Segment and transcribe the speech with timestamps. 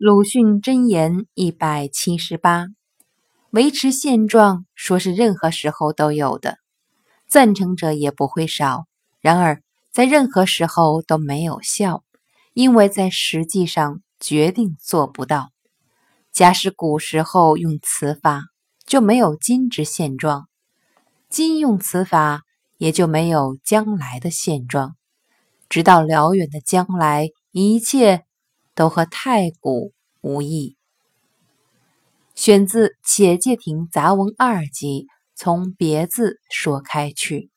[0.00, 2.66] 鲁迅箴言一百七十八：
[3.50, 6.58] 维持现状，说是任何时候都有的，
[7.26, 8.84] 赞成者也不会少。
[9.20, 12.04] 然而，在任何时候都没有效，
[12.54, 15.50] 因为在实际上决定做不到。
[16.30, 18.44] 假使古时候用此法，
[18.86, 20.44] 就没有今之现状；
[21.28, 22.42] 今用此法，
[22.76, 24.94] 也就没有将来的现状。
[25.68, 28.27] 直到辽远的将来，一切。
[28.78, 30.76] 都和太古无异。
[32.36, 37.50] 选自《且介亭杂文二集》，从别字说开去。